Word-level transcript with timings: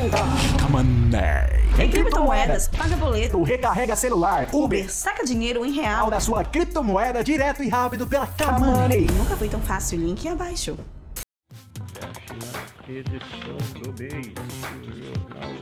Money. 0.00 1.60
Tem 1.76 1.90
criptomoedas, 1.90 2.68
paga 2.68 2.96
boleto, 2.96 3.42
recarrega 3.42 3.94
celular, 3.94 4.48
Uber, 4.52 4.90
saca 4.90 5.24
dinheiro 5.24 5.64
em 5.64 5.72
real. 5.72 6.08
da 6.10 6.18
sua 6.18 6.42
criptomoeda 6.42 7.22
direto 7.22 7.62
e 7.62 7.68
rápido 7.68 8.06
pela 8.06 8.26
Money. 8.58 9.06
Nunca 9.12 9.36
foi 9.36 9.48
tão 9.48 9.60
fácil, 9.60 9.98
link 9.98 10.26
abaixo. 10.26 10.78
edição 12.88 13.56
do 13.82 14.02
mês 14.02 14.32
do 14.80 15.04
jornal. 15.04 15.52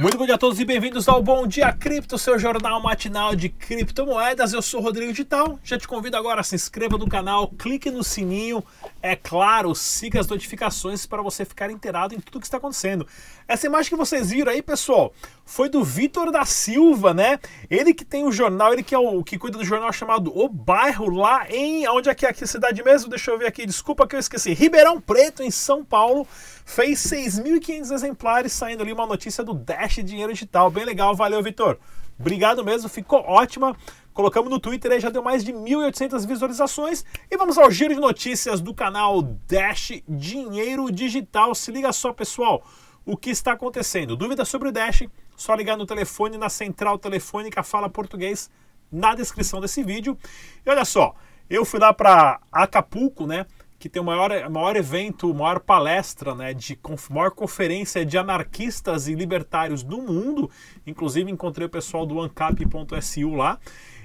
Muito 0.00 0.16
bom 0.16 0.24
dia 0.24 0.36
a 0.36 0.38
todos 0.38 0.60
e 0.60 0.64
bem-vindos 0.64 1.08
ao 1.08 1.20
Bom 1.20 1.44
Dia 1.44 1.72
Cripto, 1.72 2.16
seu 2.16 2.38
jornal 2.38 2.80
matinal 2.80 3.34
de 3.34 3.48
criptomoedas. 3.48 4.52
Eu 4.52 4.62
sou 4.62 4.80
Rodrigo 4.80 5.10
Digital. 5.10 5.58
Já 5.64 5.76
te 5.76 5.88
convido 5.88 6.16
agora 6.16 6.40
a 6.40 6.44
se 6.44 6.54
inscreva 6.54 6.96
no 6.96 7.08
canal, 7.08 7.48
clique 7.48 7.90
no 7.90 8.04
sininho, 8.04 8.62
é 9.02 9.16
claro, 9.16 9.74
siga 9.74 10.20
as 10.20 10.28
notificações 10.28 11.04
para 11.04 11.20
você 11.20 11.44
ficar 11.44 11.68
inteirado 11.68 12.14
em 12.14 12.20
tudo 12.20 12.38
que 12.38 12.46
está 12.46 12.58
acontecendo. 12.58 13.08
Essa 13.48 13.66
imagem 13.66 13.90
que 13.90 13.96
vocês 13.96 14.30
viram 14.30 14.52
aí, 14.52 14.62
pessoal, 14.62 15.12
foi 15.48 15.70
do 15.70 15.82
Vitor 15.82 16.30
da 16.30 16.44
Silva, 16.44 17.14
né? 17.14 17.40
Ele 17.70 17.94
que 17.94 18.04
tem 18.04 18.22
o 18.22 18.30
jornal, 18.30 18.74
ele 18.74 18.82
que 18.82 18.94
é 18.94 18.98
o 18.98 19.24
que 19.24 19.38
cuida 19.38 19.56
do 19.56 19.64
jornal 19.64 19.90
chamado 19.90 20.30
O 20.38 20.46
Bairro 20.46 21.08
lá 21.08 21.48
em 21.48 21.88
onde 21.88 22.10
é 22.10 22.14
que 22.14 22.26
é 22.26 22.28
aqui 22.28 22.44
a 22.44 22.46
cidade 22.46 22.84
mesmo? 22.84 23.08
Deixa 23.08 23.30
eu 23.30 23.38
ver 23.38 23.46
aqui, 23.46 23.64
desculpa 23.64 24.06
que 24.06 24.14
eu 24.14 24.20
esqueci. 24.20 24.52
Ribeirão 24.52 25.00
Preto, 25.00 25.42
em 25.42 25.50
São 25.50 25.82
Paulo 25.82 26.28
fez 26.66 26.98
6.500 26.98 27.92
exemplares, 27.92 28.52
saindo 28.52 28.82
ali 28.82 28.92
uma 28.92 29.06
notícia 29.06 29.42
do 29.42 29.54
Dash 29.54 29.94
Dinheiro 30.04 30.34
Digital. 30.34 30.70
Bem 30.70 30.84
legal, 30.84 31.16
valeu, 31.16 31.42
Vitor. 31.42 31.78
Obrigado 32.20 32.62
mesmo, 32.62 32.86
ficou 32.86 33.20
ótima. 33.20 33.74
Colocamos 34.12 34.50
no 34.50 34.60
Twitter 34.60 34.92
aí, 34.92 35.00
já 35.00 35.08
deu 35.08 35.22
mais 35.22 35.42
de 35.42 35.54
1.800 35.54 36.26
visualizações. 36.26 37.06
E 37.30 37.38
vamos 37.38 37.56
ao 37.56 37.70
giro 37.70 37.94
de 37.94 38.00
notícias 38.00 38.60
do 38.60 38.74
canal 38.74 39.22
Dash 39.22 39.92
Dinheiro 40.06 40.92
Digital. 40.92 41.54
Se 41.54 41.72
liga 41.72 41.90
só, 41.90 42.12
pessoal, 42.12 42.62
o 43.06 43.16
que 43.16 43.30
está 43.30 43.52
acontecendo. 43.52 44.14
Dúvida 44.14 44.44
sobre 44.44 44.68
o 44.68 44.72
Dash? 44.72 45.04
Só 45.38 45.54
ligar 45.54 45.76
no 45.76 45.86
telefone, 45.86 46.36
na 46.36 46.48
central 46.48 46.98
telefônica 46.98 47.62
Fala 47.62 47.88
Português, 47.88 48.50
na 48.90 49.14
descrição 49.14 49.60
desse 49.60 49.84
vídeo. 49.84 50.18
E 50.66 50.68
olha 50.68 50.84
só, 50.84 51.14
eu 51.48 51.64
fui 51.64 51.78
lá 51.78 51.94
para 51.94 52.40
Acapulco, 52.50 53.24
né? 53.24 53.46
que 53.78 53.88
tem 53.88 54.02
o 54.02 54.04
maior, 54.04 54.50
maior 54.50 54.74
evento, 54.74 55.32
maior 55.32 55.60
palestra, 55.60 56.34
né, 56.34 56.52
de 56.52 56.76
maior 57.08 57.30
conferência 57.30 58.04
de 58.04 58.18
anarquistas 58.18 59.06
e 59.06 59.14
libertários 59.14 59.84
do 59.84 59.98
mundo. 59.98 60.50
Inclusive 60.84 61.30
encontrei 61.30 61.68
o 61.68 61.70
pessoal 61.70 62.04
do 62.04 62.20
ancap.su 62.20 63.34
lá. 63.36 63.60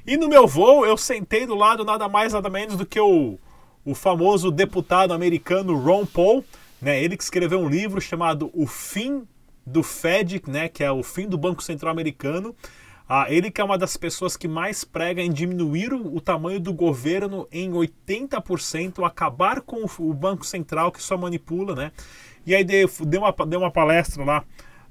E 0.05 0.15
no 0.15 0.29
meu 0.29 0.45
voo 0.45 0.85
eu 0.85 0.95
sentei 0.95 1.47
do 1.47 1.55
lado 1.55 1.83
nada 1.83 2.07
mais 2.07 2.33
nada 2.33 2.51
menos 2.51 2.75
do 2.75 2.85
que 2.85 2.99
o, 2.99 3.39
o 3.83 3.95
famoso 3.95 4.51
deputado 4.51 5.11
americano 5.11 5.75
Ron 5.75 6.05
Paul, 6.05 6.45
né, 6.79 7.03
ele 7.03 7.17
que 7.17 7.23
escreveu 7.23 7.59
um 7.59 7.67
livro 7.67 7.99
chamado 7.99 8.51
O 8.53 8.67
Fim 8.67 9.27
do 9.65 9.83
Fed, 9.83 10.41
né, 10.47 10.67
que 10.67 10.83
é 10.83 10.91
o 10.91 11.03
fim 11.03 11.27
do 11.27 11.37
Banco 11.37 11.63
Central 11.63 11.91
Americano. 11.91 12.55
Ah, 13.07 13.25
ele 13.29 13.51
que 13.51 13.59
é 13.59 13.63
uma 13.63 13.77
das 13.77 13.97
pessoas 13.97 14.37
que 14.37 14.47
mais 14.47 14.83
prega 14.83 15.21
em 15.21 15.31
diminuir 15.31 15.93
o, 15.93 16.15
o 16.15 16.21
tamanho 16.21 16.59
do 16.59 16.73
governo 16.73 17.47
em 17.51 17.71
80%, 17.71 19.05
acabar 19.05 19.61
com 19.61 19.83
o, 19.83 20.09
o, 20.09 20.13
Banco 20.13 20.45
Central 20.45 20.91
que 20.91 21.03
só 21.03 21.17
manipula, 21.17 21.75
né? 21.75 21.91
E 22.45 22.55
aí 22.55 22.63
deu, 22.63 22.89
deu, 23.05 23.21
uma, 23.21 23.45
deu 23.45 23.59
uma 23.59 23.71
palestra 23.71 24.23
lá, 24.23 24.43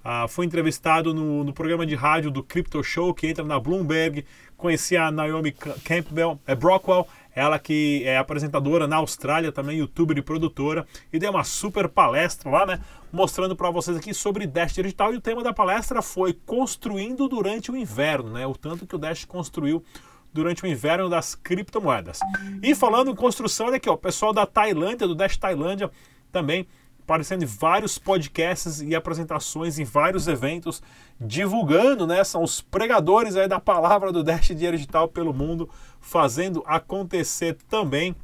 ah, 0.04 0.26
foi 0.28 0.44
entrevistado 0.44 1.14
no, 1.14 1.44
no, 1.44 1.52
programa 1.52 1.86
de 1.86 1.94
rádio 1.94 2.30
do 2.30 2.42
Crypto 2.42 2.82
Show, 2.82 3.14
que 3.14 3.28
entra 3.28 3.44
na 3.44 3.58
Bloomberg, 3.58 4.24
conheci 4.56 4.96
a 4.96 5.10
Naomi 5.10 5.52
Campbell, 5.52 6.38
é 6.46 6.54
Brockwell, 6.54 7.06
ela 7.34 7.58
que 7.58 8.02
é 8.04 8.18
apresentadora 8.18 8.86
na 8.86 8.96
Austrália, 8.96 9.52
também 9.52 9.78
youtuber 9.78 10.18
e 10.18 10.22
produtora, 10.22 10.86
e 11.12 11.18
deu 11.18 11.30
uma 11.30 11.44
super 11.44 11.88
palestra 11.88 12.50
lá, 12.50 12.66
né? 12.66 12.80
Mostrando 13.12 13.54
para 13.54 13.70
vocês 13.70 13.96
aqui 13.96 14.14
sobre 14.14 14.46
Dash 14.46 14.72
Digital. 14.72 15.12
E 15.12 15.18
o 15.18 15.20
tema 15.20 15.42
da 15.42 15.52
palestra 15.52 16.00
foi 16.00 16.32
Construindo 16.32 17.28
durante 17.28 17.70
o 17.70 17.76
Inverno, 17.76 18.30
né? 18.30 18.46
O 18.46 18.54
tanto 18.54 18.86
que 18.86 18.96
o 18.96 18.98
Dash 18.98 19.26
construiu 19.26 19.84
durante 20.32 20.64
o 20.64 20.66
inverno 20.66 21.10
das 21.10 21.34
criptomoedas. 21.34 22.18
E 22.62 22.74
falando 22.74 23.10
em 23.10 23.14
construção, 23.14 23.66
olha 23.66 23.76
aqui, 23.76 23.88
ó, 23.88 23.92
o 23.92 23.98
pessoal 23.98 24.32
da 24.32 24.46
Tailândia, 24.46 25.06
do 25.06 25.14
Dash 25.14 25.36
Tailândia, 25.36 25.90
também 26.32 26.66
aparecendo 27.02 27.42
em 27.42 27.46
vários 27.46 27.98
podcasts 27.98 28.80
e 28.80 28.94
apresentações 28.94 29.78
em 29.78 29.84
vários 29.84 30.28
eventos, 30.28 30.82
divulgando, 31.20 32.06
né? 32.06 32.24
São 32.24 32.42
os 32.42 32.62
pregadores 32.62 33.36
aí 33.36 33.48
da 33.48 33.60
palavra 33.60 34.10
do 34.12 34.22
Dash 34.22 34.48
Digital 34.48 35.08
pelo 35.08 35.34
mundo, 35.34 35.68
fazendo 36.00 36.62
acontecer 36.64 37.58
também. 37.68 38.16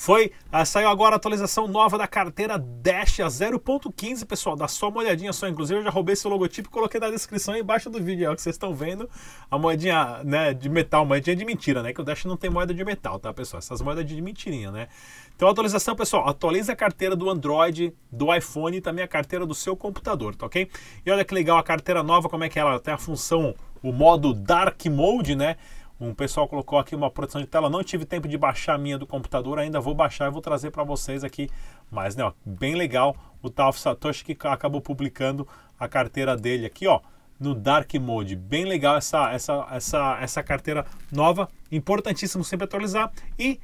Foi, 0.00 0.30
ah, 0.52 0.64
saiu 0.64 0.88
agora 0.88 1.16
a 1.16 1.18
atualização 1.18 1.66
nova 1.66 1.98
da 1.98 2.06
carteira 2.06 2.56
Dash 2.56 3.18
a 3.18 3.26
0.15, 3.26 4.24
pessoal. 4.24 4.54
Dá 4.54 4.68
só 4.68 4.90
uma 4.90 5.00
olhadinha 5.00 5.32
só. 5.32 5.48
Inclusive, 5.48 5.80
eu 5.80 5.82
já 5.82 5.90
roubei 5.90 6.12
esse 6.12 6.26
logotipo 6.28 6.68
e 6.68 6.70
coloquei 6.70 7.00
na 7.00 7.10
descrição 7.10 7.56
embaixo 7.56 7.90
do 7.90 8.00
vídeo. 8.00 8.24
É 8.24 8.30
o 8.30 8.36
que 8.36 8.40
vocês 8.40 8.54
estão 8.54 8.72
vendo. 8.72 9.10
A 9.50 9.58
moedinha 9.58 10.22
né, 10.22 10.54
de 10.54 10.68
metal, 10.68 11.04
moedinha 11.04 11.34
de 11.34 11.44
mentira, 11.44 11.82
né? 11.82 11.92
Que 11.92 12.00
o 12.00 12.04
Dash 12.04 12.26
não 12.26 12.36
tem 12.36 12.48
moeda 12.48 12.72
de 12.72 12.84
metal, 12.84 13.18
tá, 13.18 13.34
pessoal? 13.34 13.58
Essas 13.58 13.80
moedas 13.80 14.06
de 14.06 14.22
mentirinha, 14.22 14.70
né? 14.70 14.86
Então, 15.34 15.48
atualização, 15.48 15.96
pessoal. 15.96 16.28
Atualiza 16.28 16.74
a 16.74 16.76
carteira 16.76 17.16
do 17.16 17.28
Android, 17.28 17.92
do 18.10 18.32
iPhone 18.32 18.76
e 18.76 18.80
também 18.80 19.04
a 19.04 19.08
carteira 19.08 19.44
do 19.44 19.54
seu 19.54 19.76
computador, 19.76 20.36
tá 20.36 20.46
ok? 20.46 20.70
E 21.04 21.10
olha 21.10 21.24
que 21.24 21.34
legal 21.34 21.58
a 21.58 21.62
carteira 21.62 22.04
nova, 22.04 22.28
como 22.28 22.44
é 22.44 22.48
que 22.48 22.58
ela 22.58 22.78
tem 22.78 22.94
a 22.94 22.98
função, 22.98 23.52
o 23.82 23.92
modo 23.92 24.32
Dark 24.32 24.86
Mode, 24.86 25.34
né? 25.34 25.56
Um 26.00 26.14
pessoal 26.14 26.46
colocou 26.46 26.78
aqui 26.78 26.94
uma 26.94 27.10
produção 27.10 27.40
de 27.40 27.46
tela. 27.46 27.68
Não 27.68 27.82
tive 27.82 28.04
tempo 28.04 28.28
de 28.28 28.38
baixar 28.38 28.74
a 28.74 28.78
minha 28.78 28.96
do 28.96 29.06
computador, 29.06 29.58
ainda 29.58 29.80
vou 29.80 29.94
baixar 29.94 30.28
e 30.28 30.30
vou 30.30 30.40
trazer 30.40 30.70
para 30.70 30.84
vocês 30.84 31.24
aqui. 31.24 31.50
Mas, 31.90 32.14
né, 32.14 32.22
ó, 32.24 32.32
bem 32.44 32.76
legal 32.76 33.16
o 33.42 33.50
Tal 33.50 33.72
Satoshi 33.72 34.24
que 34.24 34.36
acabou 34.46 34.80
publicando 34.80 35.46
a 35.78 35.88
carteira 35.88 36.36
dele 36.36 36.66
aqui, 36.66 36.86
ó, 36.86 37.00
no 37.38 37.54
Dark 37.54 37.92
Mode. 37.94 38.36
Bem 38.36 38.64
legal 38.64 38.96
essa, 38.96 39.32
essa, 39.32 39.66
essa, 39.72 40.18
essa 40.20 40.42
carteira 40.42 40.86
nova. 41.10 41.48
Importantíssimo 41.70 42.44
sempre 42.44 42.64
atualizar. 42.64 43.10
E 43.38 43.60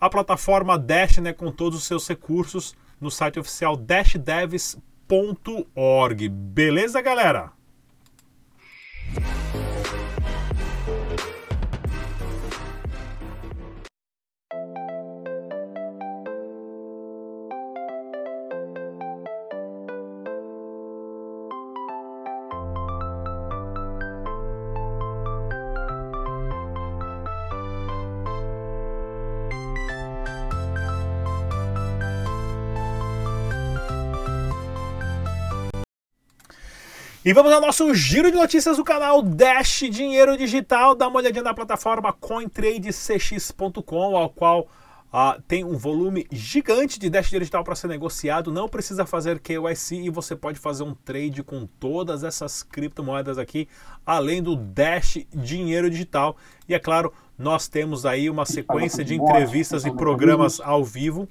a 0.00 0.10
plataforma 0.10 0.78
Dash, 0.78 1.18
né, 1.18 1.32
com 1.32 1.50
todos 1.50 1.78
os 1.78 1.84
seus 1.84 2.06
recursos 2.06 2.76
no 3.00 3.10
site 3.10 3.40
oficial 3.40 3.76
dashdevs.org. 3.76 4.78
Beleza, 6.28 7.00
galera? 7.00 7.57
E 37.24 37.32
vamos 37.32 37.52
ao 37.52 37.60
nosso 37.60 37.92
giro 37.96 38.30
de 38.30 38.36
notícias 38.36 38.76
do 38.76 38.84
canal 38.84 39.20
Dash 39.20 39.80
Dinheiro 39.90 40.36
Digital. 40.36 40.94
Dá 40.94 41.08
uma 41.08 41.18
olhadinha 41.18 41.42
na 41.42 41.52
plataforma 41.52 42.12
CoinTradeCX.com, 42.12 44.16
ao 44.16 44.30
qual 44.30 44.68
uh, 45.12 45.42
tem 45.48 45.64
um 45.64 45.76
volume 45.76 46.28
gigante 46.30 46.96
de 46.96 47.10
Dash 47.10 47.28
Digital 47.28 47.64
para 47.64 47.74
ser 47.74 47.88
negociado. 47.88 48.52
Não 48.52 48.68
precisa 48.68 49.04
fazer 49.04 49.40
KYC 49.40 49.96
e 49.96 50.10
você 50.10 50.36
pode 50.36 50.60
fazer 50.60 50.84
um 50.84 50.94
trade 50.94 51.42
com 51.42 51.66
todas 51.80 52.22
essas 52.22 52.62
criptomoedas 52.62 53.36
aqui, 53.36 53.66
além 54.06 54.40
do 54.40 54.54
Dash 54.54 55.18
Dinheiro 55.34 55.90
Digital. 55.90 56.36
E 56.68 56.74
é 56.74 56.78
claro, 56.78 57.12
nós 57.36 57.66
temos 57.66 58.06
aí 58.06 58.30
uma 58.30 58.46
sequência 58.46 59.04
de 59.04 59.16
entrevistas 59.16 59.84
e 59.84 59.90
programas 59.90 60.60
ao 60.60 60.84
vivo 60.84 61.28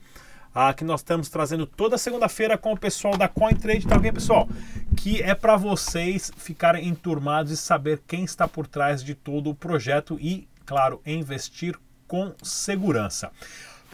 ah, 0.60 0.74
que 0.74 0.84
nós 0.84 1.02
estamos 1.02 1.30
trazendo 1.30 1.68
toda 1.68 2.00
segunda-feira 2.00 2.58
com 2.58 2.74
o 2.74 2.78
pessoal 2.78 3.16
da 3.16 3.28
CoinTrade, 3.28 3.86
tá 3.86 3.96
ok, 3.96 4.12
pessoal? 4.12 4.50
Que 4.98 5.22
é 5.22 5.34
para 5.34 5.56
vocês 5.56 6.32
ficarem 6.36 6.88
enturmados 6.88 7.52
e 7.52 7.58
saber 7.58 8.02
quem 8.06 8.26
está 8.26 8.48
por 8.48 8.68
trás 8.68 9.04
de 9.04 9.16
todo 9.16 9.50
o 9.50 9.56
projeto 9.56 10.18
e, 10.20 10.48
claro, 10.66 11.02
investir 11.06 11.78
com 12.08 12.34
segurança. 12.44 13.32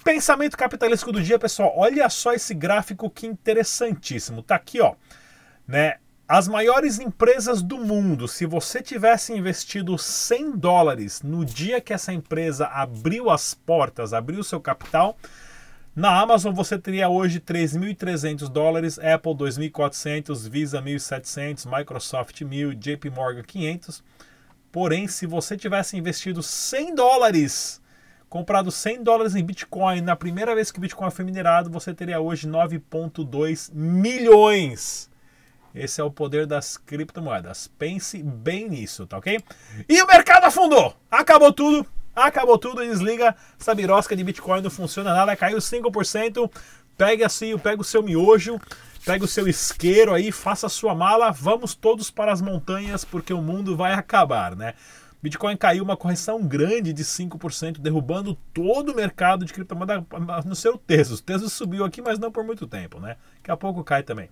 Pensamento 0.03 0.57
capitalístico 0.57 1.11
do 1.11 1.21
dia, 1.21 1.37
pessoal. 1.37 1.73
Olha 1.75 2.09
só 2.09 2.33
esse 2.33 2.53
gráfico 2.53 3.09
que 3.09 3.27
interessantíssimo. 3.27 4.41
Tá 4.41 4.55
aqui, 4.55 4.81
ó, 4.81 4.95
né? 5.67 5.97
As 6.27 6.47
maiores 6.47 6.99
empresas 6.99 7.61
do 7.61 7.77
mundo, 7.77 8.27
se 8.27 8.45
você 8.45 8.81
tivesse 8.81 9.33
investido 9.33 9.97
100 9.97 10.57
dólares 10.57 11.21
no 11.21 11.45
dia 11.45 11.79
que 11.81 11.93
essa 11.93 12.13
empresa 12.13 12.65
abriu 12.67 13.29
as 13.29 13.53
portas, 13.53 14.13
abriu 14.13 14.43
seu 14.43 14.59
capital, 14.59 15.17
na 15.95 16.19
Amazon 16.19 16.53
você 16.53 16.77
teria 16.77 17.09
hoje 17.09 17.39
3.300 17.39 18.49
dólares, 18.49 18.97
Apple 18.99 19.33
2.400, 19.33 20.49
Visa 20.49 20.81
1.700, 20.81 21.65
Microsoft 21.65 22.41
1.000, 22.41 22.73
JP 22.75 23.09
Morgan 23.09 23.43
500. 23.43 24.03
Porém, 24.71 25.07
se 25.07 25.27
você 25.27 25.55
tivesse 25.55 25.95
investido 25.95 26.41
100 26.41 26.95
dólares, 26.95 27.79
comprado 28.27 28.71
100 28.71 29.03
dólares 29.03 29.35
em 29.35 29.43
Bitcoin 29.43 30.01
na 30.01 30.15
primeira 30.15 30.55
vez 30.55 30.71
que 30.71 30.79
o 30.79 30.81
Bitcoin 30.81 31.11
foi 31.11 31.23
minerado, 31.23 31.69
você 31.69 31.93
teria 31.93 32.19
hoje 32.19 32.47
9.2 32.47 33.71
milhões. 33.71 35.11
Esse 35.75 36.01
é 36.01 36.03
o 36.03 36.11
poder 36.11 36.47
das 36.47 36.77
criptomoedas. 36.77 37.67
Pense 37.67 38.21
bem 38.21 38.69
nisso, 38.69 39.05
tá 39.05 39.17
ok? 39.17 39.39
E 39.87 40.01
o 40.01 40.07
mercado 40.07 40.45
afundou! 40.45 40.95
Acabou 41.09 41.53
tudo! 41.53 41.87
Acabou 42.15 42.57
tudo 42.57 42.85
desliga 42.85 43.35
essa 43.59 43.73
birosca 43.73 44.15
de 44.15 44.23
Bitcoin, 44.23 44.61
não 44.61 44.69
funciona 44.69 45.13
nada, 45.13 45.35
caiu 45.35 45.57
5%. 45.57 46.51
Pega 46.95 47.25
assim, 47.25 47.57
pega 47.57 47.81
o 47.81 47.83
seu 47.83 48.03
miojo, 48.03 48.59
pega 49.03 49.25
o 49.25 49.27
seu 49.27 49.47
isqueiro 49.47 50.13
aí, 50.13 50.31
faça 50.31 50.67
a 50.67 50.69
sua 50.69 50.93
mala, 50.93 51.31
vamos 51.31 51.73
todos 51.73 52.11
para 52.11 52.31
as 52.31 52.39
montanhas 52.39 53.03
porque 53.03 53.33
o 53.33 53.41
mundo 53.41 53.75
vai 53.75 53.93
acabar, 53.93 54.55
né? 54.55 54.75
Bitcoin 55.23 55.55
caiu 55.55 55.85
uma 55.85 55.95
correção 55.95 56.43
grande 56.43 56.91
de 56.91 57.03
5%, 57.03 57.79
derrubando 57.79 58.37
todo 58.53 58.91
o 58.91 58.95
mercado 58.95 59.45
de 59.45 59.53
criptomoeda 59.53 60.05
no 60.45 60.53
seu 60.53 60.77
Tesos. 60.77 61.21
Tesos 61.21 61.53
subiu 61.53 61.85
aqui, 61.85 62.01
mas 62.01 62.19
não 62.19 62.29
por 62.29 62.43
muito 62.43 62.67
tempo, 62.67 62.99
né? 62.99 63.15
Daqui 63.37 63.49
a 63.49 63.55
pouco 63.55 63.83
cai 63.85 64.03
também. 64.03 64.29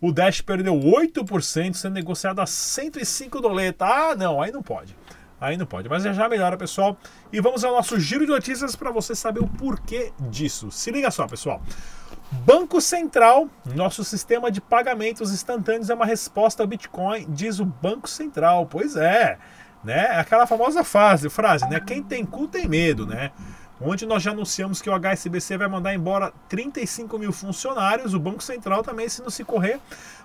O 0.00 0.12
Dash 0.12 0.40
perdeu 0.40 0.74
8%, 0.74 1.74
sendo 1.74 1.94
negociado 1.94 2.40
a 2.40 2.46
105 2.46 3.40
doleta. 3.40 3.86
Ah, 3.86 4.16
não, 4.16 4.42
aí 4.42 4.50
não 4.50 4.62
pode. 4.62 4.96
Aí 5.44 5.58
não 5.58 5.66
pode, 5.66 5.90
mas 5.90 6.02
já 6.02 6.26
melhora, 6.26 6.56
pessoal. 6.56 6.96
E 7.30 7.38
vamos 7.38 7.62
ao 7.64 7.74
nosso 7.74 8.00
giro 8.00 8.24
de 8.24 8.32
notícias 8.32 8.74
para 8.74 8.90
você 8.90 9.14
saber 9.14 9.40
o 9.40 9.46
porquê 9.46 10.10
disso. 10.18 10.70
Se 10.70 10.90
liga 10.90 11.10
só, 11.10 11.26
pessoal. 11.26 11.60
Banco 12.32 12.80
Central, 12.80 13.50
nosso 13.74 14.02
sistema 14.04 14.50
de 14.50 14.62
pagamentos 14.62 15.30
instantâneos 15.30 15.90
é 15.90 15.94
uma 15.94 16.06
resposta 16.06 16.62
ao 16.62 16.66
Bitcoin, 16.66 17.26
diz 17.28 17.60
o 17.60 17.66
Banco 17.66 18.08
Central. 18.08 18.64
Pois 18.64 18.96
é, 18.96 19.36
né? 19.84 20.18
Aquela 20.18 20.46
famosa 20.46 20.82
frase, 20.82 21.28
frase, 21.28 21.68
né? 21.68 21.78
Quem 21.78 22.02
tem 22.02 22.24
cu 22.24 22.48
tem 22.48 22.66
medo, 22.66 23.06
né? 23.06 23.30
Onde 23.78 24.06
nós 24.06 24.22
já 24.22 24.30
anunciamos 24.30 24.80
que 24.80 24.88
o 24.88 24.98
HSBC 24.98 25.58
vai 25.58 25.68
mandar 25.68 25.92
embora 25.92 26.32
35 26.48 27.18
mil 27.18 27.32
funcionários, 27.34 28.14
o 28.14 28.18
Banco 28.18 28.42
Central 28.42 28.82
também, 28.82 29.10
se 29.10 29.20
não 29.20 29.28
se 29.28 29.44
correr. 29.44 29.78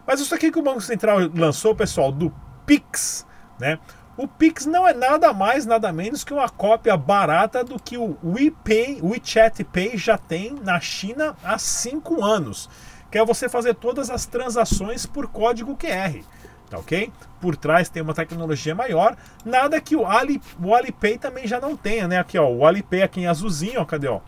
Mas 0.08 0.22
isso 0.22 0.34
aqui 0.34 0.50
que 0.50 0.60
o 0.60 0.64
Banco 0.64 0.80
Central 0.80 1.18
lançou, 1.36 1.76
pessoal, 1.76 2.10
do 2.10 2.34
Pix, 2.66 3.28
né? 3.60 3.78
O 4.20 4.28
Pix 4.28 4.66
não 4.66 4.86
é 4.86 4.94
nada 4.94 5.32
mais, 5.32 5.66
nada 5.66 5.94
menos 5.94 6.26
que 6.26 6.34
uma 6.34 6.50
cópia 6.50 6.98
barata 6.98 7.64
do 7.64 7.80
que 7.80 7.98
o 7.98 8.18
WePay, 8.22 9.00
WeChat 9.02 9.64
Pay 9.64 9.98
já 9.98 10.18
tem 10.18 10.56
na 10.62 10.78
China 10.82 11.38
há 11.42 11.58
5 11.58 12.22
anos, 12.22 12.70
que 13.10 13.18
é 13.18 13.24
você 13.24 13.48
fazer 13.48 13.76
todas 13.76 14.10
as 14.10 14.26
transações 14.26 15.06
por 15.06 15.30
código 15.30 15.74
QR 15.78 16.22
tá 16.70 16.78
ok? 16.78 17.10
Por 17.40 17.56
trás 17.56 17.88
tem 17.88 18.04
uma 18.04 18.14
tecnologia 18.14 18.76
maior, 18.76 19.16
nada 19.46 19.80
que 19.80 19.96
o, 19.96 20.06
Ali, 20.06 20.42
o 20.62 20.76
Alipay 20.76 21.18
também 21.18 21.48
já 21.48 21.62
não 21.62 21.78
tenha, 21.78 22.06
né? 22.06 22.20
Aqui, 22.20 22.38
ó, 22.38 22.46
o 22.46 22.66
Alipay 22.66 23.02
aqui 23.02 23.22
em 23.22 23.28
azulzinho, 23.28 23.80
ó, 23.80 23.86
cadê, 23.86 24.10
ó? 24.10 24.20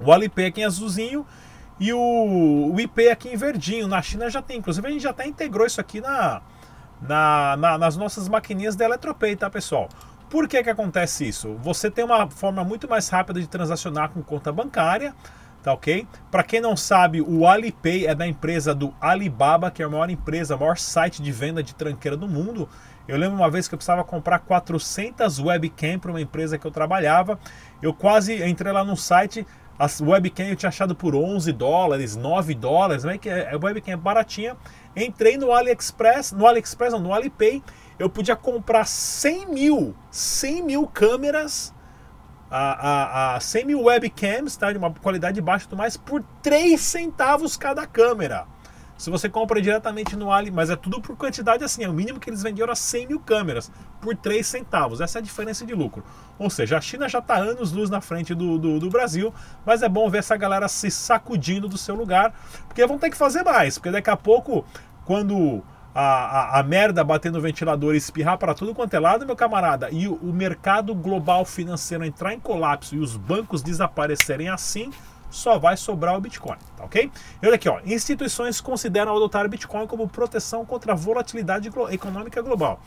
O 0.00 0.10
Alipay 0.10 0.46
aqui 0.46 0.62
em 0.62 0.64
azulzinho 0.64 1.26
e 1.78 1.92
o, 1.92 2.72
o 2.74 2.80
IP 2.80 3.08
aqui 3.10 3.28
em 3.28 3.36
verdinho. 3.36 3.86
Na 3.86 4.00
China 4.00 4.30
já 4.30 4.40
tem, 4.40 4.58
inclusive 4.58 4.88
a 4.88 4.90
gente 4.90 5.02
já 5.02 5.10
até 5.10 5.26
integrou 5.26 5.66
isso 5.66 5.80
aqui 5.80 6.00
na, 6.00 6.40
na, 7.00 7.56
na, 7.56 7.78
nas 7.78 7.96
nossas 7.96 8.28
maquininhas 8.28 8.76
da 8.76 8.84
Eletropay, 8.84 9.36
tá, 9.36 9.48
pessoal? 9.48 9.88
Por 10.28 10.46
que 10.46 10.62
que 10.62 10.70
acontece 10.70 11.26
isso? 11.26 11.56
Você 11.62 11.90
tem 11.90 12.04
uma 12.04 12.28
forma 12.30 12.62
muito 12.62 12.88
mais 12.88 13.08
rápida 13.08 13.40
de 13.40 13.48
transacionar 13.48 14.10
com 14.10 14.22
conta 14.22 14.52
bancária, 14.52 15.12
tá 15.60 15.72
ok? 15.72 16.06
Para 16.30 16.44
quem 16.44 16.60
não 16.60 16.76
sabe, 16.76 17.20
o 17.20 17.46
Alipay 17.46 18.06
é 18.06 18.14
da 18.14 18.26
empresa 18.26 18.72
do 18.74 18.94
Alibaba, 19.00 19.70
que 19.70 19.82
é 19.82 19.86
a 19.86 19.88
maior 19.88 20.08
empresa, 20.08 20.56
maior 20.56 20.76
site 20.76 21.20
de 21.20 21.32
venda 21.32 21.62
de 21.62 21.74
tranqueira 21.74 22.16
do 22.16 22.28
mundo. 22.28 22.68
Eu 23.08 23.18
lembro 23.18 23.36
uma 23.36 23.50
vez 23.50 23.66
que 23.66 23.74
eu 23.74 23.76
precisava 23.76 24.04
comprar 24.04 24.38
400 24.38 25.40
webcam 25.40 25.98
para 25.98 26.12
uma 26.12 26.20
empresa 26.20 26.56
que 26.56 26.64
eu 26.64 26.70
trabalhava. 26.70 27.36
Eu 27.82 27.92
quase 27.92 28.40
entrei 28.48 28.72
lá 28.72 28.84
no 28.84 28.96
site, 28.96 29.44
as 29.76 30.00
webcam 30.00 30.44
eu 30.44 30.54
tinha 30.54 30.68
achado 30.68 30.94
por 30.94 31.16
11 31.16 31.50
dólares, 31.52 32.14
9 32.14 32.54
dólares, 32.54 33.02
né? 33.02 33.18
que 33.18 33.28
é, 33.28 33.50
webcam 33.60 33.92
é 33.92 33.96
baratinha. 33.96 34.56
Entrei 34.96 35.36
no 35.36 35.52
AliExpress, 35.52 36.32
no 36.32 36.46
AliExpress 36.46 36.92
não, 36.92 37.00
no 37.00 37.14
Alipay, 37.14 37.62
eu 37.98 38.08
podia 38.08 38.34
comprar 38.34 38.86
100 38.86 39.46
mil, 39.46 39.94
100 40.10 40.62
mil 40.62 40.86
câmeras 40.86 41.72
a, 42.50 43.34
a, 43.34 43.36
a 43.36 43.40
100 43.40 43.64
mil 43.66 43.82
webcams, 43.82 44.56
tá? 44.56 44.72
De 44.72 44.78
uma 44.78 44.92
qualidade 44.92 45.40
baixa 45.40 45.68
do 45.68 45.76
mais, 45.76 45.96
por 45.96 46.24
3 46.42 46.80
centavos 46.80 47.56
cada 47.56 47.86
câmera. 47.86 48.46
Se 49.00 49.08
você 49.08 49.30
compra 49.30 49.62
diretamente 49.62 50.14
no 50.14 50.30
Ali, 50.30 50.50
mas 50.50 50.68
é 50.68 50.76
tudo 50.76 51.00
por 51.00 51.16
quantidade 51.16 51.64
assim, 51.64 51.82
é 51.82 51.88
o 51.88 51.92
mínimo 51.92 52.20
que 52.20 52.28
eles 52.28 52.42
venderam 52.42 52.66
era 52.66 52.76
100 52.76 53.06
mil 53.06 53.18
câmeras 53.18 53.72
por 53.98 54.14
3 54.14 54.46
centavos. 54.46 55.00
Essa 55.00 55.16
é 55.16 55.20
a 55.20 55.22
diferença 55.22 55.64
de 55.64 55.72
lucro. 55.72 56.04
Ou 56.38 56.50
seja, 56.50 56.76
a 56.76 56.82
China 56.82 57.08
já 57.08 57.18
está 57.18 57.34
anos 57.36 57.72
luz 57.72 57.88
na 57.88 58.02
frente 58.02 58.34
do, 58.34 58.58
do, 58.58 58.78
do, 58.78 58.90
Brasil, 58.90 59.32
mas 59.64 59.82
é 59.82 59.88
bom 59.88 60.10
ver 60.10 60.18
essa 60.18 60.36
galera 60.36 60.68
se 60.68 60.90
sacudindo 60.90 61.66
do 61.66 61.78
seu 61.78 61.94
lugar, 61.94 62.34
porque 62.68 62.84
vão 62.84 62.98
ter 62.98 63.08
que 63.08 63.16
fazer 63.16 63.42
mais, 63.42 63.78
porque 63.78 63.90
daqui 63.90 64.10
a 64.10 64.16
pouco, 64.18 64.66
quando 65.06 65.62
a, 65.94 66.02
a, 66.02 66.60
a, 66.60 66.62
merda 66.62 67.02
bater 67.02 67.32
no 67.32 67.40
ventilador 67.40 67.94
e 67.94 67.96
espirrar 67.96 68.36
para 68.36 68.52
tudo 68.52 68.74
quanto 68.74 68.92
é 68.92 69.00
lado, 69.00 69.24
meu 69.24 69.34
camarada, 69.34 69.88
e 69.90 70.08
o, 70.08 70.16
o, 70.16 70.30
mercado 70.30 70.94
global 70.94 71.46
financeiro 71.46 72.04
entrar 72.04 72.34
em 72.34 72.38
colapso 72.38 72.94
e 72.94 72.98
os 72.98 73.16
bancos 73.16 73.62
desaparecerem 73.62 74.50
assim, 74.50 74.90
só 75.30 75.58
vai 75.58 75.76
sobrar 75.76 76.16
o 76.16 76.20
Bitcoin, 76.20 76.58
tá 76.76 76.84
ok? 76.84 77.10
Olha 77.42 77.54
aqui, 77.54 77.68
ó, 77.68 77.80
instituições 77.84 78.60
consideram 78.60 79.16
adotar 79.16 79.46
o 79.46 79.48
Bitcoin 79.48 79.86
como 79.86 80.08
proteção 80.08 80.64
contra 80.66 80.92
a 80.92 80.96
volatilidade 80.96 81.70
econômica 81.90 82.42
global. 82.42 82.80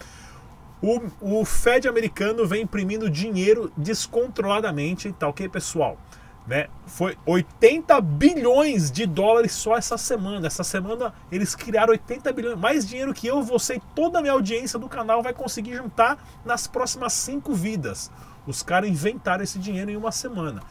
O, 0.81 1.39
o 1.39 1.45
Fed 1.45 1.87
americano 1.87 2.45
vem 2.45 2.63
imprimindo 2.63 3.09
dinheiro 3.09 3.71
descontroladamente, 3.77 5.13
tá 5.13 5.29
ok, 5.29 5.47
pessoal? 5.47 5.97
Né? 6.45 6.67
Foi 6.85 7.17
80 7.25 8.01
bilhões 8.01 8.91
de 8.91 9.05
dólares 9.05 9.53
só 9.53 9.77
essa 9.77 9.97
semana. 9.97 10.45
Essa 10.45 10.61
semana 10.61 11.13
eles 11.31 11.55
criaram 11.55 11.91
80 11.91 12.33
bilhões, 12.33 12.59
mais 12.59 12.85
dinheiro 12.85 13.13
que 13.13 13.25
eu, 13.25 13.41
você 13.41 13.75
e 13.75 13.81
toda 13.95 14.19
a 14.19 14.21
minha 14.21 14.33
audiência 14.33 14.77
do 14.77 14.89
canal 14.89 15.23
vai 15.23 15.33
conseguir 15.33 15.75
juntar 15.75 16.17
nas 16.43 16.67
próximas 16.67 17.13
cinco 17.13 17.53
vidas. 17.53 18.11
Os 18.45 18.61
caras 18.61 18.89
inventaram 18.89 19.41
esse 19.41 19.57
dinheiro 19.57 19.89
em 19.89 19.95
uma 19.95 20.11
semana. 20.11 20.61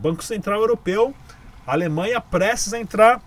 Banco 0.00 0.24
Central 0.24 0.60
Europeu, 0.60 1.14
Alemanha 1.66 2.20
prestes 2.20 2.72
a 2.72 2.80
entrar, 2.80 3.22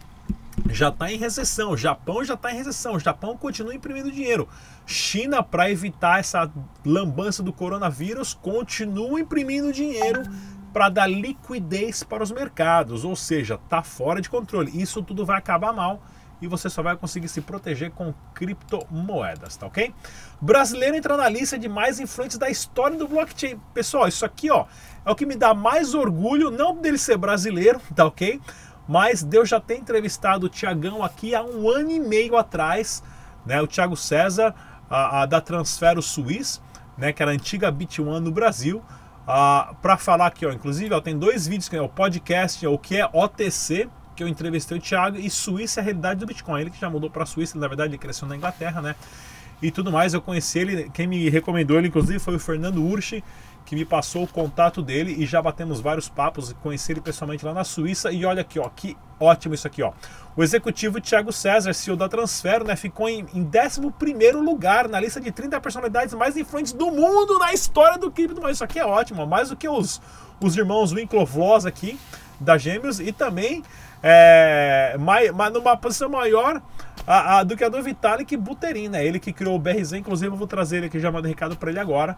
já 0.70 0.89
está 0.89 1.12
em 1.12 1.18
recessão. 1.18 1.72
O 1.72 1.77
Japão 1.77 2.24
já 2.24 2.34
está 2.34 2.51
em 2.51 2.58
recessão. 2.58 2.96
O 2.96 3.00
Japão 3.00 3.38
continua 3.38 3.75
imprimindo 3.75 4.12
dinheiro. 4.12 4.50
China, 4.86 5.44
para 5.44 5.70
evitar 5.70 6.20
essa 6.20 6.51
lambança 6.84 7.44
do 7.44 7.53
coronavírus, 7.53 8.34
continua 8.34 9.20
imprimindo 9.20 9.72
dinheiro 9.72 10.24
para 10.74 10.89
dar 10.89 11.08
liquidez 11.08 12.03
para 12.03 12.24
os 12.24 12.32
mercados, 12.32 13.06
ou 13.06 13.15
seja, 13.15 13.60
está 13.63 13.84
fora 13.84 14.20
de 14.20 14.30
controle. 14.30 14.72
Isso 14.82 15.03
tudo 15.03 15.24
vai 15.24 15.38
acabar 15.38 15.72
mal 15.72 16.01
e 16.43 16.47
você 16.47 16.69
só 16.69 16.83
vai 16.83 16.95
conseguir 16.97 17.29
se 17.29 17.39
proteger 17.41 17.91
com 17.91 18.13
criptomoedas, 18.33 19.55
tá 19.55 19.65
ok? 19.65 19.93
Brasileiro 20.41 20.97
entra 20.97 21.15
na 21.15 21.29
lista 21.29 21.57
de 21.57 21.69
mais 21.69 22.00
influentes 22.00 22.38
da 22.38 22.50
história 22.50 22.97
do 22.97 23.07
blockchain. 23.07 23.57
Pessoal, 23.73 24.07
isso 24.07 24.25
aqui 24.25 24.51
ó, 24.51 24.65
é 25.05 25.12
o 25.12 25.15
que 25.15 25.25
me 25.25 25.35
dá 25.35 25.53
mais 25.53 25.93
orgulho, 25.93 26.51
não 26.51 26.75
dele 26.75 26.97
ser 26.97 27.17
brasileiro, 27.17 27.79
tá 27.95 28.05
ok? 28.05 28.41
Mas 28.88 29.23
Deus 29.23 29.47
já 29.47 29.59
tem 29.59 29.79
entrevistado 29.79 30.47
o 30.47 30.50
Tiagão 30.50 31.01
aqui 31.01 31.33
há 31.33 31.41
um 31.41 31.69
ano 31.69 31.89
e 31.89 32.00
meio 32.00 32.35
atrás, 32.35 33.01
né? 33.45 33.62
O 33.62 33.67
Thiago 33.67 33.95
César, 33.95 34.53
a, 34.89 35.21
a 35.21 35.25
da 35.25 35.39
Transfero 35.39 36.01
Suisse, 36.01 36.59
né? 36.97 37.13
Que 37.13 37.23
era 37.23 37.31
a 37.31 37.33
antiga 37.33 37.71
Bit1 37.71 38.19
no 38.19 38.31
Brasil 38.31 38.83
ah, 39.25 39.73
para 39.81 39.97
falar 39.97 40.27
aqui, 40.27 40.45
ó, 40.45 40.51
inclusive, 40.51 40.93
ó, 40.93 41.00
tem 41.00 41.17
dois 41.17 41.47
vídeos 41.47 41.69
que 41.69 41.75
é 41.75 41.81
o 41.81 41.88
podcast, 41.88 42.65
o 42.67 42.77
que 42.77 42.97
é 42.97 43.09
OTC, 43.12 43.89
que 44.15 44.24
eu 44.24 44.27
entrevistei 44.27 44.77
o 44.77 44.82
Thiago, 44.82 45.17
e 45.17 45.29
Suíça 45.29 45.79
é 45.79 45.82
a 45.82 45.84
realidade 45.84 46.20
do 46.20 46.25
Bitcoin. 46.25 46.62
Ele 46.62 46.70
que 46.70 46.79
já 46.79 46.89
mudou 46.89 47.10
para 47.10 47.24
a 47.24 47.25
Suíça, 47.25 47.58
na 47.58 47.67
verdade 47.67 47.91
ele 47.91 47.98
cresceu 47.98 48.27
na 48.27 48.36
Inglaterra, 48.36 48.82
né? 48.82 48.96
E 49.62 49.72
tudo 49.72 49.91
mais, 49.91 50.13
eu 50.13 50.22
conheci 50.22 50.60
ele, 50.60 50.89
quem 50.93 51.08
me 51.08 51.29
recomendou 51.29 51.77
ele, 51.77 51.88
inclusive, 51.88 52.20
foi 52.20 52.36
o 52.36 52.39
Fernando 52.39 52.84
Urchi, 52.84 53.24
que 53.65 53.75
me 53.75 53.86
passou 53.86 54.24
o 54.24 54.27
contato 54.27 54.82
dele 54.82 55.15
e 55.17 55.25
já 55.25 55.41
batemos 55.41 55.79
vários 55.79 56.10
papos 56.10 56.51
e 56.51 56.53
conheci 56.55 56.91
ele 56.91 57.01
pessoalmente 57.01 57.46
lá 57.46 57.53
na 57.53 57.63
Suíça. 57.63 58.12
E 58.12 58.25
olha 58.25 58.41
aqui, 58.41 58.60
ó, 58.60 58.70
que 58.70 58.98
ótimo 59.20 59.53
isso 59.53 59.67
aqui, 59.67 59.82
ó. 59.82 59.91
O 60.36 60.43
executivo 60.43 61.00
Thiago 61.00 61.32
César, 61.32 61.74
CEO 61.74 61.96
da 61.96 62.10
Transfero, 62.10 62.65
né, 62.65 62.75
ficou 62.75 63.08
em, 63.08 63.25
em 63.34 63.48
11 63.48 63.82
lugar 64.41 64.88
na 64.89 65.00
lista 65.00 65.22
de 65.22 65.32
30 65.32 65.62
personalidades 65.62 66.13
mais 66.13 66.36
influentes 66.36 66.74
do 66.74 66.91
mundo 66.91 67.38
na 67.39 67.53
história 67.53 67.98
do 67.98 68.12
cripto. 68.12 68.41
Mas 68.41 68.58
isso 68.58 68.63
aqui 68.63 68.79
é 68.79 68.86
ótimo, 68.86 69.25
mais 69.25 69.50
do 69.50 69.55
que 69.55 69.70
os, 69.70 70.01
os 70.41 70.58
irmãos 70.58 70.91
Winklevoss 70.91 71.65
aqui 71.65 72.00
da 72.39 72.58
Gêmeos 72.58 73.00
e 73.00 73.12
também 73.12 73.63
é, 74.01 74.98
mais, 75.00 75.32
numa 75.53 75.77
posição 75.77 76.10
maior 76.10 76.62
a, 77.08 77.39
a, 77.39 77.43
do 77.43 77.55
que 77.55 77.63
a 77.63 77.70
do 77.70 77.82
Vitalik 77.82 78.36
Buterin, 78.36 78.89
né? 78.89 79.05
Ele 79.05 79.20
que 79.20 79.32
criou 79.32 79.55
o 79.55 79.60
BRZ, 79.60 79.93
inclusive 79.93 80.32
eu 80.32 80.38
vou 80.38 80.48
trazer 80.48 80.77
ele 80.77 80.86
aqui, 80.88 81.00
já 81.00 81.12
mando 81.12 81.27
recado 81.27 81.55
para 81.55 81.70
ele 81.70 81.79
agora, 81.79 82.17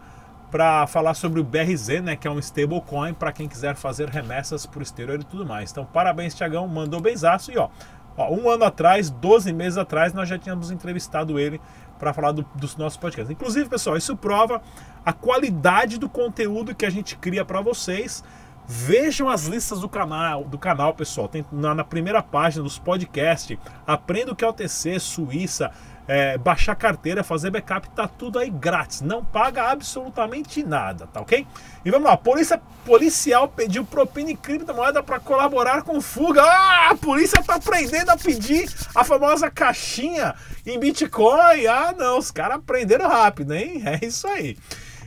para 0.50 0.86
falar 0.86 1.14
sobre 1.14 1.40
o 1.40 1.44
BRZ, 1.44 2.02
né? 2.02 2.16
Que 2.16 2.28
é 2.28 2.30
um 2.30 2.38
stablecoin 2.38 3.14
para 3.14 3.32
quem 3.32 3.48
quiser 3.48 3.74
fazer 3.76 4.08
remessas 4.08 4.66
por 4.66 4.82
exterior 4.82 5.20
e 5.20 5.24
tudo 5.24 5.44
mais. 5.44 5.70
Então, 5.70 5.84
parabéns, 5.84 6.34
Tiagão, 6.34 6.66
mandou 6.68 7.00
benzaço 7.00 7.50
e 7.52 7.58
ó, 7.58 7.68
ó, 8.16 8.32
um 8.32 8.48
ano 8.48 8.64
atrás, 8.64 9.10
12 9.10 9.52
meses 9.52 9.76
atrás, 9.76 10.12
nós 10.12 10.28
já 10.28 10.38
tínhamos 10.38 10.70
entrevistado 10.70 11.38
ele 11.38 11.60
para 11.98 12.12
falar 12.12 12.32
do, 12.32 12.44
dos 12.54 12.76
nossos 12.76 12.96
podcasts. 12.96 13.30
Inclusive, 13.30 13.68
pessoal, 13.68 13.96
isso 13.96 14.16
prova 14.16 14.62
a 15.04 15.12
qualidade 15.12 15.98
do 15.98 16.08
conteúdo 16.08 16.74
que 16.74 16.86
a 16.86 16.90
gente 16.90 17.16
cria 17.16 17.44
para 17.44 17.60
vocês. 17.60 18.22
Vejam 18.68 19.28
as 19.28 19.44
listas 19.46 19.80
do 19.80 19.88
canal, 19.88 20.44
do 20.44 20.58
canal, 20.58 20.92
pessoal. 20.92 21.28
Tem 21.28 21.44
na, 21.52 21.74
na 21.74 21.84
primeira 21.84 22.20
página 22.20 22.64
dos 22.64 22.78
podcasts. 22.78 23.56
Aprenda 23.86 24.32
o 24.32 24.36
que 24.36 24.44
é 24.44 24.48
o 24.48 24.52
TC, 24.52 24.98
Suíça, 24.98 25.70
é, 26.08 26.38
baixar 26.38 26.74
carteira, 26.74 27.24
fazer 27.24 27.50
backup, 27.50 27.88
tá 27.90 28.06
tudo 28.06 28.38
aí 28.38 28.50
grátis. 28.50 29.00
Não 29.00 29.24
paga 29.24 29.70
absolutamente 29.70 30.62
nada, 30.62 31.06
tá 31.06 31.20
ok? 31.20 31.46
E 31.84 31.90
vamos 31.90 32.08
lá, 32.08 32.16
polícia 32.16 32.60
policial 32.84 33.48
pediu 33.48 33.84
propina 33.84 34.30
e 34.30 34.36
criptomoeda 34.36 35.02
para 35.02 35.18
colaborar 35.18 35.82
com 35.82 36.00
fuga. 36.00 36.42
Ah, 36.42 36.90
a 36.90 36.96
polícia 36.96 37.42
tá 37.42 37.56
aprendendo 37.56 38.10
a 38.10 38.16
pedir 38.16 38.68
a 38.94 39.02
famosa 39.02 39.50
caixinha 39.50 40.34
em 40.64 40.78
Bitcoin. 40.78 41.66
Ah, 41.66 41.94
não, 41.96 42.18
os 42.18 42.30
caras 42.30 42.58
aprenderam 42.58 43.08
rápido, 43.08 43.54
hein? 43.54 43.82
É 43.86 44.04
isso 44.04 44.26
aí. 44.26 44.56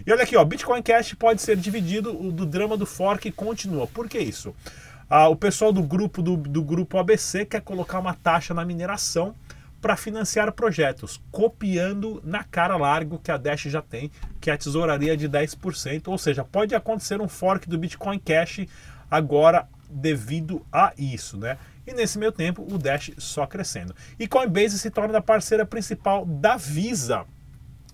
E 0.06 0.12
olha 0.12 0.24
aqui, 0.24 0.36
ó, 0.36 0.44
Bitcoin 0.44 0.82
Cash 0.82 1.14
pode 1.14 1.42
ser 1.42 1.56
dividido, 1.56 2.10
o 2.10 2.32
do 2.32 2.46
drama 2.46 2.76
do 2.76 2.86
fork 2.86 3.32
continua. 3.32 3.86
Por 3.88 4.08
que 4.08 4.18
isso? 4.18 4.56
Ah, 5.10 5.28
o 5.28 5.36
pessoal 5.36 5.72
do 5.72 5.82
grupo 5.82 6.22
do, 6.22 6.38
do 6.38 6.64
grupo 6.64 6.98
ABC 6.98 7.46
quer 7.46 7.62
colocar 7.62 8.00
uma 8.00 8.14
taxa 8.14 8.54
na 8.54 8.64
mineração 8.64 9.36
para 9.82 9.96
financiar 9.96 10.52
projetos, 10.52 11.22
copiando 11.32 12.22
na 12.24 12.44
cara 12.44 12.76
largo 12.78 13.20
que 13.20 13.32
a 13.32 13.38
Dash 13.38 13.64
já 13.64 13.82
tem, 13.82 14.12
que 14.40 14.50
é 14.50 14.54
a 14.54 14.58
tesouraria 14.58 15.16
de 15.16 15.28
10%, 15.30 16.08
ou 16.08 16.18
seja, 16.18 16.44
pode 16.44 16.76
acontecer 16.76 17.22
um 17.22 17.28
fork 17.28 17.68
do 17.68 17.78
Bitcoin 17.78 18.20
Cash 18.20 18.66
agora 19.10 19.68
devido 19.90 20.66
a 20.72 20.94
isso, 20.98 21.38
né? 21.38 21.58
E 21.88 21.94
nesse 21.94 22.20
meio 22.20 22.32
tempo, 22.32 22.66
o 22.70 22.78
Dash 22.78 23.12
só 23.18 23.48
crescendo. 23.48 23.96
E 24.20 24.28
Coinbase 24.28 24.78
se 24.78 24.92
torna 24.92 25.18
a 25.18 25.22
parceira 25.22 25.66
principal 25.66 26.26
da 26.26 26.56
Visa 26.56 27.26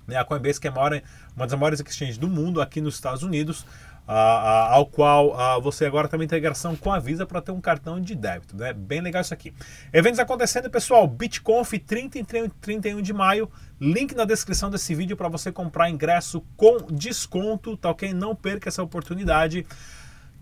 né? 0.07 0.17
A 0.17 0.25
Coinbase, 0.25 0.59
que 0.59 0.67
é 0.67 0.71
uma 0.71 1.47
das 1.47 1.53
maiores 1.53 1.79
exchanges 1.79 2.17
do 2.17 2.29
mundo 2.29 2.61
aqui 2.61 2.79
nos 2.81 2.95
Estados 2.95 3.23
Unidos, 3.23 3.65
ao 4.07 4.85
qual 4.85 5.61
você 5.61 5.85
agora 5.85 6.07
tem 6.07 6.17
uma 6.17 6.25
integração 6.25 6.75
com 6.75 6.91
a 6.91 6.99
Visa 6.99 7.25
para 7.25 7.41
ter 7.41 7.51
um 7.51 7.61
cartão 7.61 7.99
de 7.99 8.15
débito. 8.15 8.55
Né? 8.55 8.73
Bem 8.73 9.01
legal 9.01 9.21
isso 9.21 9.33
aqui. 9.33 9.53
Eventos 9.91 10.19
acontecendo, 10.19 10.69
pessoal. 10.69 11.07
BitConf 11.07 11.73
30 11.73 12.19
e 12.19 12.23
31 12.23 13.01
de 13.01 13.13
maio. 13.13 13.49
Link 13.79 14.15
na 14.15 14.25
descrição 14.25 14.69
desse 14.69 14.95
vídeo 14.95 15.17
para 15.17 15.27
você 15.27 15.51
comprar 15.51 15.89
ingresso 15.89 16.41
com 16.55 16.77
desconto, 16.91 17.75
tá 17.75 17.89
ok? 17.89 18.13
Não 18.13 18.35
perca 18.35 18.69
essa 18.69 18.81
oportunidade. 18.81 19.65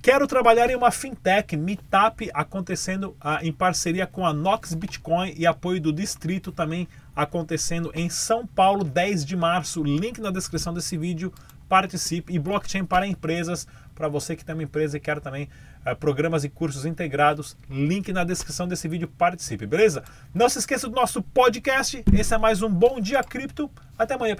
Quero 0.03 0.27
trabalhar 0.27 0.69
em 0.69 0.75
uma 0.75 0.91
fintech, 0.91 1.55
Meetup, 1.55 2.29
acontecendo 2.33 3.15
ah, 3.21 3.39
em 3.41 3.53
parceria 3.53 4.05
com 4.05 4.25
a 4.25 4.33
Nox 4.33 4.73
Bitcoin 4.73 5.33
e 5.37 5.47
apoio 5.47 5.79
do 5.79 5.93
Distrito 5.93 6.51
também 6.51 6.89
acontecendo 7.15 7.89
em 7.95 8.09
São 8.09 8.45
Paulo, 8.45 8.83
10 8.83 9.23
de 9.23 9.37
março. 9.37 9.81
Link 9.81 10.19
na 10.19 10.29
descrição 10.29 10.73
desse 10.73 10.97
vídeo. 10.97 11.33
Participe 11.67 12.33
e 12.33 12.39
blockchain 12.39 12.85
para 12.85 13.07
empresas, 13.07 13.67
para 13.95 14.07
você 14.07 14.35
que 14.35 14.43
tem 14.43 14.53
uma 14.53 14.63
empresa 14.63 14.97
e 14.97 14.99
quer 14.99 15.19
também 15.19 15.49
ah, 15.85 15.95
programas 15.95 16.43
e 16.43 16.49
cursos 16.49 16.85
integrados. 16.85 17.57
Link 17.69 18.11
na 18.11 18.23
descrição 18.23 18.67
desse 18.67 18.87
vídeo. 18.87 19.07
Participe, 19.07 19.65
beleza? 19.65 20.03
Não 20.33 20.49
se 20.49 20.59
esqueça 20.59 20.87
do 20.87 20.95
nosso 20.95 21.21
podcast. 21.21 22.03
Esse 22.13 22.33
é 22.33 22.37
mais 22.37 22.61
um 22.61 22.69
Bom 22.69 22.99
Dia 22.99 23.23
Cripto. 23.23 23.69
Até 23.97 24.15
amanhã. 24.15 24.31